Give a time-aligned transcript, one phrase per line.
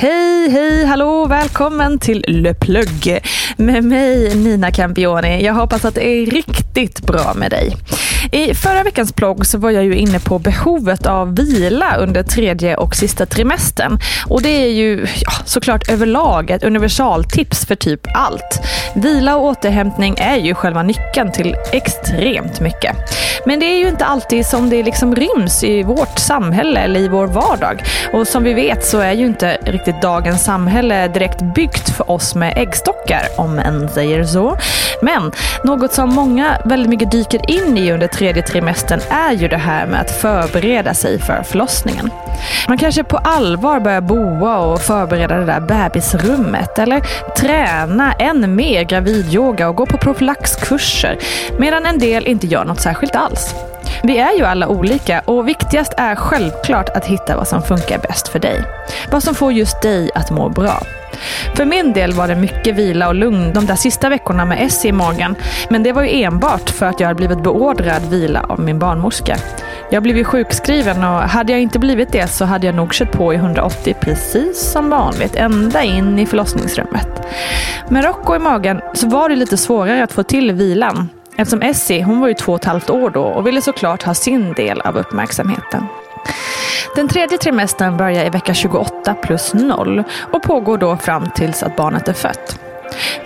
[0.00, 3.20] Hej, hej, hallå, välkommen till Le Plug
[3.56, 5.44] med mig Nina Campioni.
[5.44, 7.76] Jag hoppas att det är riktigt bra med dig.
[8.32, 12.76] I förra veckans plogg så var jag ju inne på behovet av vila under tredje
[12.76, 13.98] och sista trimestern.
[14.26, 18.60] Och det är ju ja, såklart överlag ett universaltips för typ allt.
[18.94, 22.96] Vila och återhämtning är ju själva nyckeln till extremt mycket.
[23.46, 27.08] Men det är ju inte alltid som det liksom ryms i vårt samhälle eller i
[27.08, 27.82] vår vardag.
[28.12, 32.34] Och som vi vet så är ju inte riktigt dagens samhälle direkt byggt för oss
[32.34, 34.58] med äggstockar, om en säger så.
[35.02, 35.32] Men
[35.64, 39.86] något som många väldigt mycket dyker in i under tredje trimestern är ju det här
[39.86, 42.10] med att förbereda sig för förlossningen.
[42.68, 47.02] Man kanske på allvar börjar boa och förbereda det där bebisrummet eller
[47.36, 51.18] träna än mer gravidyoga och gå på profylaxkurser
[51.58, 53.27] medan en del inte gör något särskilt alls.
[54.02, 58.28] Vi är ju alla olika och viktigast är självklart att hitta vad som funkar bäst
[58.28, 58.64] för dig.
[59.10, 60.82] Vad som får just dig att må bra.
[61.54, 64.84] För min del var det mycket vila och lugn de där sista veckorna med S
[64.84, 65.34] i magen.
[65.70, 69.36] Men det var ju enbart för att jag hade blivit beordrad vila av min barnmorska.
[69.90, 73.12] Jag blev ju sjukskriven och hade jag inte blivit det så hade jag nog kört
[73.12, 77.26] på i 180 precis som vanligt, ända in i förlossningsrummet.
[77.88, 81.08] Med Rocco i magen så var det lite svårare att få till vilan.
[81.38, 84.14] Eftersom Essie, hon var ju två och ett halvt år då och ville såklart ha
[84.14, 85.86] sin del av uppmärksamheten.
[86.94, 91.76] Den tredje trimestern börjar i vecka 28 plus 0 och pågår då fram tills att
[91.76, 92.60] barnet är fött.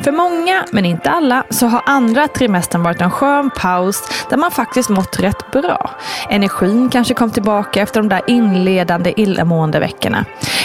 [0.00, 4.50] För många, men inte alla, så har andra trimestern varit en skön paus där man
[4.50, 5.90] faktiskt mått rätt bra.
[6.30, 10.24] Energin kanske kom tillbaka efter de där inledande illamående veckorna.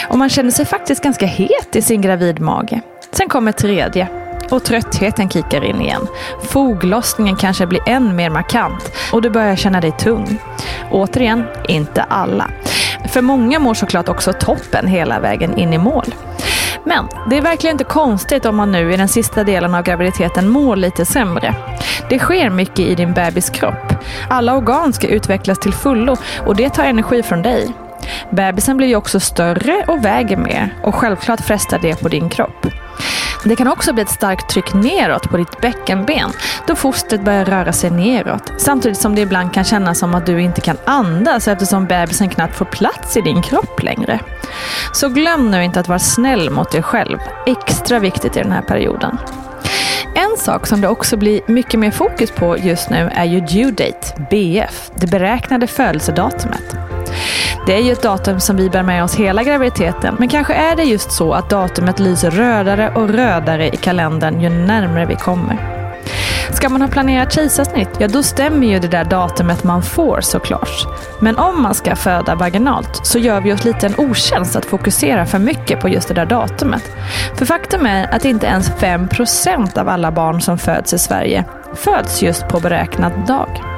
[0.10, 2.80] Och man känner sig faktiskt ganska het i sin gravidmage.
[3.12, 4.08] Sen kommer tredje
[4.50, 6.08] och tröttheten kickar in igen.
[6.44, 10.38] Foglossningen kanske blir än mer markant och du börjar känna dig tung.
[10.92, 12.52] Återigen, inte alla.
[13.08, 16.16] För många mår såklart också toppen hela vägen in i mål.
[16.84, 20.50] Men det är verkligen inte konstigt om man nu i den sista delen av graviditeten
[20.50, 21.56] mår lite sämre.
[22.10, 23.94] Det sker mycket i din bebis kropp.
[24.30, 27.74] Alla organ ska utvecklas till fullo och det tar energi från dig.
[28.30, 32.68] Bebisen blir ju också större och väger mer och självklart frestar det på din kropp.
[33.48, 36.32] Det kan också bli ett starkt tryck neråt på ditt bäckenben
[36.68, 38.54] då fostret börjar röra sig neråt.
[38.58, 42.56] Samtidigt som det ibland kan kännas som att du inte kan andas eftersom bebisen knappt
[42.56, 44.20] får plats i din kropp längre.
[44.94, 47.18] Så glöm nu inte att vara snäll mot dig själv.
[47.46, 49.18] Extra viktigt i den här perioden.
[50.16, 53.72] En sak som det också blir mycket mer fokus på just nu är ju due
[53.72, 56.76] date, BF, det beräknade födelsedatumet.
[57.68, 60.76] Det är ju ett datum som vi bär med oss hela graviditeten, men kanske är
[60.76, 65.58] det just så att datumet lyser rödare och rödare i kalendern ju närmare vi kommer.
[66.54, 70.88] Ska man ha planerat kejsarsnitt, ja då stämmer ju det där datumet man får såklart.
[71.20, 75.26] Men om man ska föda vaginalt så gör vi oss lite en otjänst att fokusera
[75.26, 76.92] för mycket på just det där datumet.
[77.36, 82.22] För faktum är att inte ens 5% av alla barn som föds i Sverige föds
[82.22, 83.77] just på beräknad dag.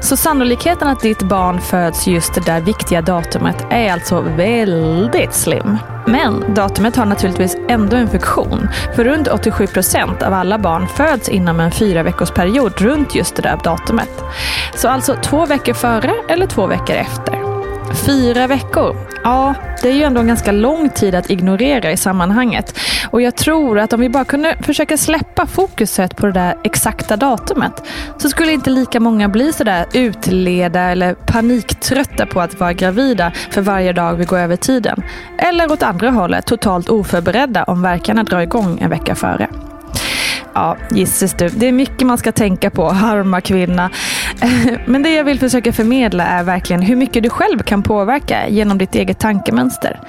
[0.00, 5.78] Så sannolikheten att ditt barn föds just det där viktiga datumet är alltså väldigt slim.
[6.06, 8.68] Men datumet har naturligtvis ändå en funktion.
[8.96, 13.36] För runt 87 procent av alla barn föds inom en fyra veckors period runt just
[13.36, 14.24] det där datumet.
[14.74, 17.41] Så alltså två veckor före eller två veckor efter.
[17.94, 18.96] Fyra veckor.
[19.24, 22.78] Ja, det är ju ändå en ganska lång tid att ignorera i sammanhanget.
[23.10, 27.16] Och jag tror att om vi bara kunde försöka släppa fokuset på det där exakta
[27.16, 27.82] datumet
[28.18, 33.60] så skulle inte lika många bli sådär utleda eller paniktrötta på att vara gravida för
[33.60, 35.02] varje dag vi går över tiden.
[35.38, 39.48] Eller åt andra hållet, totalt oförberedda om verkarna drar igång en vecka före.
[40.54, 41.48] Ja, gisses du.
[41.48, 43.90] Det är mycket man ska tänka på, harma kvinna.
[44.86, 48.78] Men det jag vill försöka förmedla är verkligen hur mycket du själv kan påverka genom
[48.78, 50.00] ditt eget tankemönster.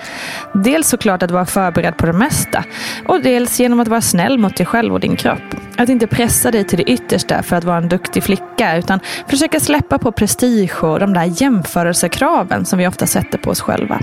[0.53, 2.63] Dels såklart att vara förberedd på det mesta
[3.07, 5.55] och dels genom att vara snäll mot dig själv och din kropp.
[5.77, 9.59] Att inte pressa dig till det yttersta för att vara en duktig flicka utan försöka
[9.59, 14.01] släppa på prestige och de där jämförelsekraven som vi ofta sätter på oss själva.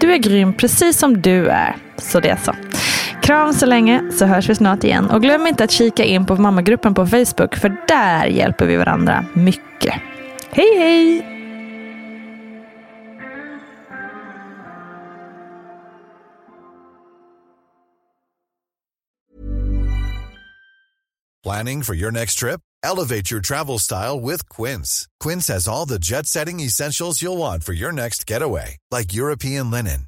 [0.00, 2.52] Du är grym precis som du är, så det är så.
[3.28, 6.36] Kram så länge så hörs vi snart igen och glöm inte att kika in på
[6.36, 9.94] mammagruppen på Facebook för där hjälper vi varandra mycket.
[10.50, 11.26] Hej hej!
[21.44, 22.60] Planning for your next trip?
[22.86, 25.06] Elevate your travel style with Quince.
[25.24, 30.07] Quince has all the jet-setting essentials you'll want for your next getaway, like European linen